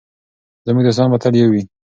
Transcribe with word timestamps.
زموږ 0.65 0.83
دوستان 0.85 1.07
به 1.11 1.17
تل 1.23 1.33
یو 1.41 1.49
وي. 1.53 1.63